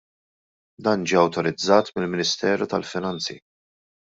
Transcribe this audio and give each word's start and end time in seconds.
Dan 0.87 1.03
ġie 1.11 1.19
awtorizzat 1.23 1.93
mill-Ministeru 1.99 2.69
tal-Finanzi. 2.73 3.39